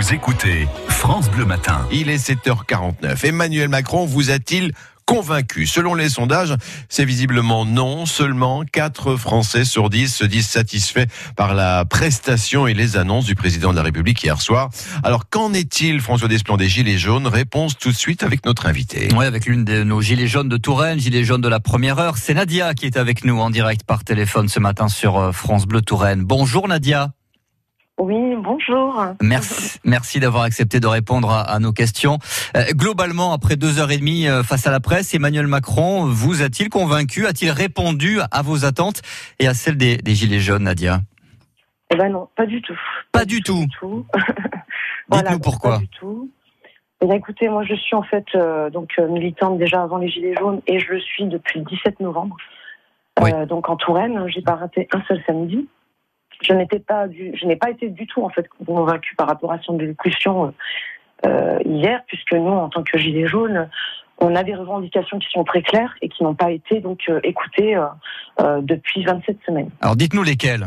[0.00, 1.84] Vous écoutez France Bleu Matin.
[1.90, 3.26] Il est 7h49.
[3.26, 4.70] Emmanuel Macron vous a-t-il
[5.06, 5.66] convaincu?
[5.66, 6.54] Selon les sondages,
[6.88, 8.06] c'est visiblement non.
[8.06, 13.34] Seulement 4 Français sur 10 se disent satisfaits par la prestation et les annonces du
[13.34, 14.70] président de la République hier soir.
[15.02, 17.26] Alors qu'en est-il, François Desplan des Gilets jaunes?
[17.26, 19.08] Réponse tout de suite avec notre invité.
[19.16, 22.18] Oui, avec l'une de nos Gilets jaunes de Touraine, Gilets jaunes de la première heure.
[22.18, 25.66] C'est Nadia qui est avec nous en direct par téléphone ce matin sur euh, France
[25.66, 26.22] Bleu Touraine.
[26.22, 27.10] Bonjour Nadia.
[27.98, 29.04] Oui, bonjour.
[29.20, 32.18] Merci, merci d'avoir accepté de répondre à, à nos questions.
[32.56, 36.40] Euh, globalement, après deux heures et demie euh, face à la presse, Emmanuel Macron vous
[36.42, 39.02] a-t-il convaincu A-t-il répondu à vos attentes
[39.40, 41.00] et à celles des, des Gilets jaunes, Nadia?
[41.90, 42.78] Eh ben non, pas du tout.
[43.10, 43.66] Pas, du tout.
[43.80, 44.06] tout.
[45.10, 45.72] Dites-nous pourquoi.
[45.72, 46.30] Pas du tout.
[47.00, 50.36] Eh bien, écoutez, moi je suis en fait euh, donc militante déjà avant les Gilets
[50.38, 52.36] jaunes et je le suis depuis le 17 novembre.
[53.20, 53.30] Oui.
[53.48, 55.66] Donc en Touraine, j'ai pas raté un seul samedi.
[56.42, 59.52] Je n'étais pas du, je n'ai pas été du tout en fait convaincue par rapport
[59.52, 60.54] à son discussion
[61.26, 63.68] euh, hier, puisque nous, en tant que Gilets jaunes,
[64.18, 67.20] on a des revendications qui sont très claires et qui n'ont pas été donc euh,
[67.22, 67.86] écoutées euh,
[68.40, 69.70] euh, depuis 27 semaines.
[69.80, 70.66] Alors dites-nous lesquels.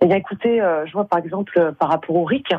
[0.00, 2.52] Eh bien, écoutez, euh, je vois par exemple euh, par rapport au RIC,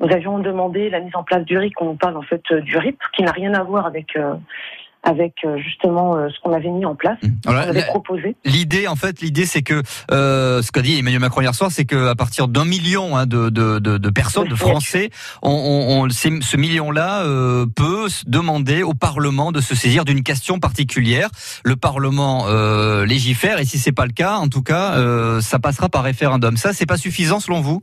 [0.00, 1.80] nous avions demandé la mise en place du RIC.
[1.80, 4.34] On nous parle en fait euh, du RIP, qui n'a rien à voir avec euh,
[5.06, 8.36] avec euh, justement euh, ce qu'on avait mis en place, Alors, ce qu'on avait proposé.
[8.44, 11.84] L'idée, en fait, l'idée, c'est que euh, ce qu'a dit Emmanuel Macron hier soir, c'est
[11.84, 15.10] qu'à partir d'un million hein, de, de, de, de personnes, de Français,
[15.42, 20.22] on, on, on- ces- ce million-là euh, peut demander au Parlement de se saisir d'une
[20.22, 21.28] question particulière.
[21.64, 24.94] Le Parlement euh, légifère, et si c'est pas le cas, en tout cas,
[25.40, 26.56] ça passera par référendum.
[26.56, 27.82] Ça, c'est pas suffisant selon vous?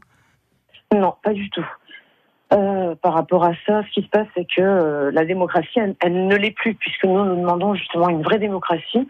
[0.93, 1.65] Non, pas du tout.
[2.91, 5.95] Euh, par rapport à ça, ce qui se passe, c'est que euh, la démocratie, elle,
[6.01, 9.07] elle ne l'est plus, puisque nous, nous demandons justement une vraie démocratie,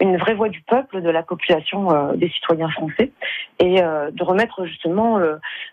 [0.00, 3.12] une vraie voix du peuple, de la population, euh, des citoyens français,
[3.58, 5.18] et euh, de remettre justement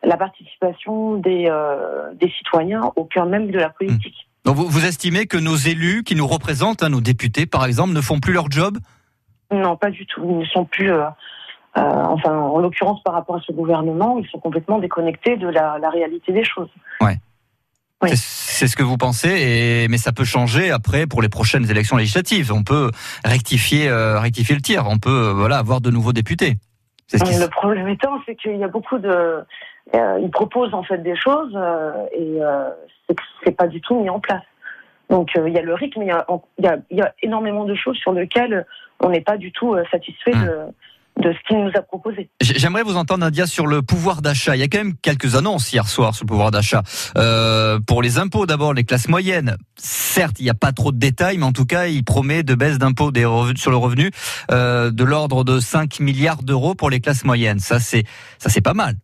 [0.04, 1.50] la participation des,
[2.14, 4.28] des citoyens au cœur même de la politique.
[4.46, 7.94] Donc, vous, vous estimez que nos élus qui nous représentent, hein, nos députés, par exemple,
[7.94, 8.78] ne font plus leur job?
[9.52, 10.24] Non, pas du tout.
[10.24, 11.04] Ils ne sont plus, euh,
[11.76, 15.90] enfin, en l'occurrence par rapport à ce gouvernement, ils sont complètement déconnectés de la, la
[15.90, 16.70] réalité des choses.
[18.02, 18.10] Oui.
[18.16, 21.98] C'est- ce que vous pensez, et, mais ça peut changer après pour les prochaines élections
[21.98, 22.52] législatives.
[22.54, 22.92] On peut
[23.26, 24.86] rectifier, euh, rectifier le tir.
[24.88, 26.58] On peut euh, voilà avoir de nouveaux députés.
[27.08, 29.44] C'est ce qui Le problème étant, c'est qu'il y a beaucoup de,
[29.96, 32.40] euh, ils proposent en fait des choses euh, et
[33.44, 34.44] c'est pas du tout mis en place.
[35.10, 36.26] Donc il y a le rythme, mais il y a,
[36.60, 38.66] il y a, il y a énormément de choses sur lesquelles
[39.02, 40.60] on n'est pas du tout satisfait de,
[41.22, 42.30] de ce qu'il nous a proposé.
[42.42, 44.56] J'aimerais vous entendre Nadia sur le pouvoir d'achat.
[44.56, 46.82] Il y a quand même quelques annonces hier soir sur le pouvoir d'achat.
[47.18, 49.56] Euh, pour les impôts d'abord, les classes moyennes.
[49.78, 52.56] Certes, il n'y a pas trop de détails, mais en tout cas, il promet de
[52.56, 53.12] baisse d'impôts
[53.56, 54.12] sur le revenu
[54.52, 57.60] euh, de l'ordre de 5 milliards d'euros pour les classes moyennes.
[57.60, 58.04] Ça, c'est
[58.40, 58.96] ça, c'est pas mal.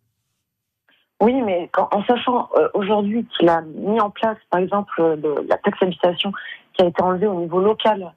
[1.20, 5.44] Oui, mais quand, en sachant euh, aujourd'hui qu'il a mis en place, par exemple, le-
[5.48, 6.32] la taxe habitation
[6.74, 8.12] qui a été enlevée au niveau local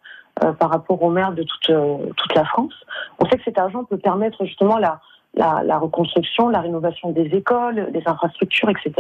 [0.60, 2.74] par rapport aux maires de toute, euh, toute la France,
[3.20, 5.00] on sait que cet argent peut permettre justement la,
[5.34, 8.94] la, reconstruction, la rénovation des écoles, des infrastructures, etc.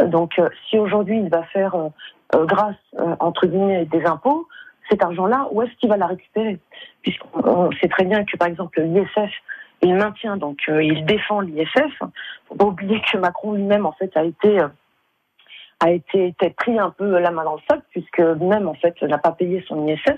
[0.00, 1.88] Euh, donc, euh, si aujourd'hui il va faire euh,
[2.34, 4.46] euh, grâce, euh, entre guillemets, des impôts,
[4.90, 6.58] cet argent-là, où est-ce qu'il va la récupérer?
[7.02, 9.30] Puisqu'on on sait très bien que, par exemple, l'ISF,
[9.82, 12.02] il maintient, donc euh, il défend l'ISF.
[12.48, 14.68] Faut pas oublier que Macron lui-même, en fait, a été euh,
[15.80, 19.00] a été, été pris un peu la main dans le sac, puisque lui-même, en fait,
[19.02, 20.16] n'a pas payé son ISF.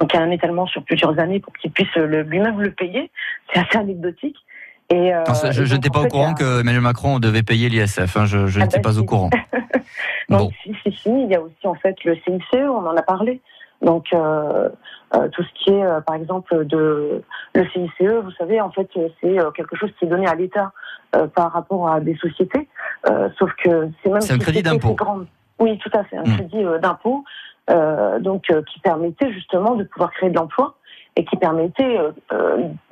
[0.00, 3.10] Donc, il y a un étalement sur plusieurs années pour qu'il puisse lui-même le payer.
[3.52, 4.36] C'est assez anecdotique.
[4.92, 7.68] Et, euh, Non, ça, je n'étais pas au courant a- que Emmanuel Macron devait payer
[7.68, 8.16] l'ISF.
[8.16, 8.24] hein.
[8.24, 8.98] Je, je Ah n'étais bah pas si.
[8.98, 9.30] au courant.
[10.28, 10.50] Donc, Bon.
[10.64, 13.40] si, si, si, il y a aussi en fait le CICE, on en a parlé.
[13.82, 14.68] Donc, euh,
[15.14, 17.22] euh, tout ce qui est, euh, par exemple, de
[17.54, 18.88] le CICE, vous savez, en fait,
[19.20, 20.72] c'est quelque chose qui est donné à l'État
[21.34, 22.68] par rapport à des sociétés.
[23.38, 24.96] Sauf que c'est même C'est un crédit d'impôt.
[25.58, 26.36] Oui, tout à fait, un Mm.
[26.36, 27.24] crédit d'impôt,
[28.20, 30.74] donc qui permettait justement de pouvoir créer de l'emploi
[31.16, 31.98] et qui permettait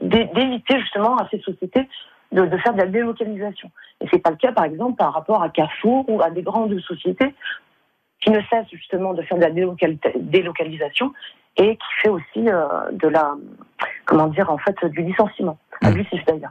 [0.02, 1.88] d'é- d'éviter justement à ces sociétés
[2.32, 3.70] de, de faire de la délocalisation.
[4.00, 6.78] Et c'est pas le cas, par exemple, par rapport à Carrefour ou à des grandes
[6.80, 7.34] sociétés
[8.28, 11.12] qui ne cessent justement de faire de la délocali- délocalisation
[11.56, 13.34] et qui fait aussi euh, de la,
[14.04, 15.86] comment dire, en fait, du licenciement, Mm.
[15.86, 16.50] abusif d'ailleurs.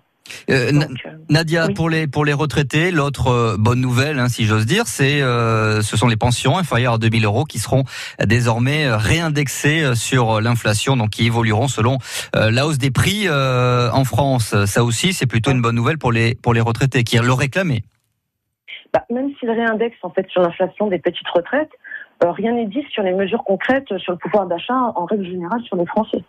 [0.49, 1.73] Euh, Donc, euh, Nadia, Oui.
[1.73, 5.95] pour les pour les retraités, l'autre euh, bonne nouvelle, hein, si j'ose dire, c'est ce
[5.97, 7.83] sont les pensions inférieures à 2000 euros qui seront
[8.25, 11.97] désormais réindexées sur l'inflation, donc qui évolueront selon
[12.33, 14.53] la hausse des prix en France.
[14.65, 17.83] Ça aussi, c'est plutôt une bonne nouvelle pour les pour les retraités qui le réclamaient.
[18.93, 21.71] Bah, même s'il réindexe en fait sur l'inflation des petites retraites,
[22.23, 25.61] euh, rien n'est dit sur les mesures concrètes sur le pouvoir d'achat en règle générale
[25.63, 26.23] sur les Français.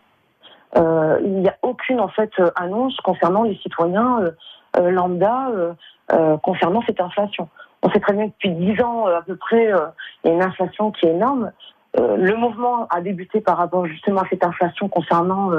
[0.77, 4.31] Euh, il n'y a aucune en fait euh, annonce concernant les citoyens euh,
[4.79, 5.73] euh, lambda euh,
[6.13, 7.49] euh, concernant cette inflation.
[7.83, 9.73] on sait très bien que depuis 10 ans à peu près,
[10.25, 11.53] il y a une inflation qui est énorme.
[11.97, 15.51] le mouvement a débuté par rapport justement à cette inflation concernant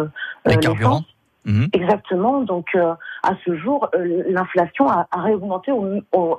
[0.46, 1.02] les carburants.
[1.46, 1.70] Mhm.
[1.74, 2.42] Exactement.
[2.42, 5.72] Donc, à ce jour, l'inflation a, a réaugmenté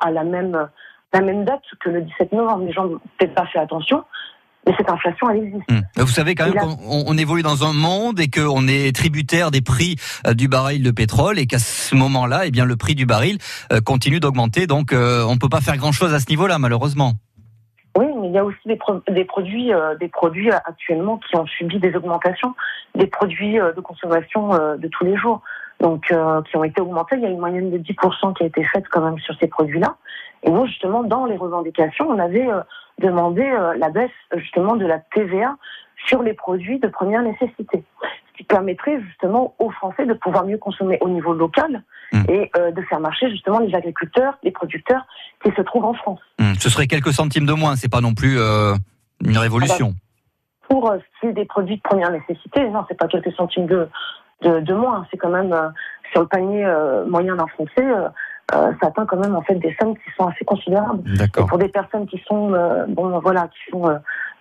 [0.00, 0.69] à la même,
[1.12, 2.64] la même date que le 17 novembre.
[2.64, 4.05] Les gens n'ont peut-être pas fait attention.
[4.67, 5.70] Mais cette inflation, elle existe.
[5.70, 5.81] Hmm.
[5.97, 9.62] Vous savez quand même qu'on on évolue dans un monde et qu'on est tributaire des
[9.62, 13.06] prix euh, du baril de pétrole et qu'à ce moment-là, eh bien, le prix du
[13.06, 13.38] baril
[13.73, 14.67] euh, continue d'augmenter.
[14.67, 17.14] Donc, euh, on ne peut pas faire grand-chose à ce niveau-là, malheureusement.
[18.31, 22.55] Il y a aussi des, produits, des produits actuellement qui ont subi des augmentations,
[22.94, 25.43] des produits de consommation de tous les jours,
[25.81, 26.05] donc
[26.49, 27.17] qui ont été augmentés.
[27.17, 29.49] Il y a une moyenne de 10% qui a été faite quand même sur ces
[29.49, 29.97] produits-là.
[30.44, 32.49] Et nous, justement, dans les revendications, on avait
[33.00, 35.56] demander euh, la baisse justement de la TVA
[36.06, 37.83] sur les produits de première nécessité.
[38.41, 41.83] Qui permettrait justement aux Français de pouvoir mieux consommer au niveau local
[42.13, 42.23] mmh.
[42.31, 45.05] et euh, de faire marcher justement les agriculteurs, les producteurs
[45.45, 46.21] qui se trouvent en France.
[46.39, 46.55] Mmh.
[46.59, 48.75] Ce serait quelques centimes de moins, c'est pas non plus euh,
[49.23, 49.93] une révolution.
[49.93, 53.33] Ah bah, pour ce qui est des produits de première nécessité, non, c'est pas quelques
[53.33, 53.89] centimes de,
[54.43, 55.55] de, moins, c'est quand même
[56.13, 56.65] sur le panier
[57.07, 57.85] moyen d'un Français,
[58.55, 61.03] euh, ça atteint quand même en fait des sommes qui sont assez considérables.
[61.49, 63.99] pour des personnes qui sont euh, bon voilà qui sont euh,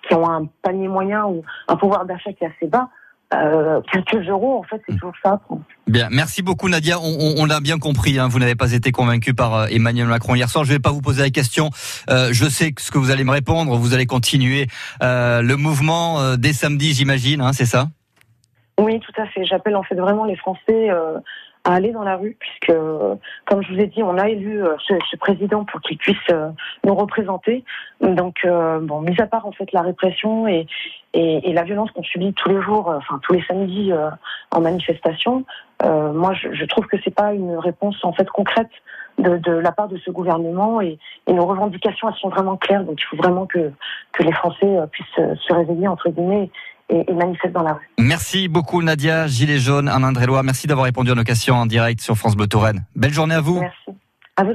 [0.08, 2.90] qui ont un panier moyen ou un pouvoir d'achat qui est assez bas.
[3.30, 5.40] Quelques euros, en fait, c'est toujours ça.
[5.88, 6.98] Bien, merci beaucoup Nadia.
[7.00, 8.20] On, l'a bien compris.
[8.20, 8.28] Hein.
[8.28, 10.64] vous n'avez pas été convaincu par Emmanuel Macron hier soir.
[10.64, 11.70] Je ne vais pas vous poser la question.
[12.08, 13.76] je sais ce que vous allez me répondre.
[13.76, 14.68] Vous allez continuer
[15.02, 17.42] le mouvement dès samedi, j'imagine.
[17.42, 17.88] Hein, c'est ça?
[18.80, 19.46] Oui, tout à fait.
[19.46, 20.90] J'appelle en fait vraiment les Français
[21.64, 22.78] à aller dans la rue, puisque,
[23.46, 26.50] comme je vous ai dit, on a élu euh, ce, président pour qu'il puisse euh,
[26.86, 27.64] nous représenter.
[28.02, 30.68] Donc, euh, bon, mis à part en fait la répression et,
[31.14, 33.92] et, la violence qu'on subit tous les jours, enfin tous les samedis
[34.52, 35.44] en manifestation,
[35.84, 38.70] moi, je, trouve que c'est pas une réponse en fait concrète
[39.18, 40.98] de, la part de ce gouvernement et,
[41.28, 42.84] nos revendications elles sont vraiment claires.
[42.84, 43.72] Donc, il faut vraiment que
[44.14, 46.52] que les Français puissent se réveiller entre guillemets
[46.90, 47.06] et,
[47.54, 47.90] dans la rue.
[48.00, 50.44] Merci beaucoup Nadia, Gilet jaune, un Indrélois.
[50.44, 52.86] Merci d'avoir répondu à nos questions en direct sur France Bleu Touraine.
[52.96, 53.60] Belle journée à vous.
[53.60, 54.00] Merci.